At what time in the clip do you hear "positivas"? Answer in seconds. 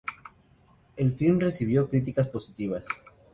2.27-2.87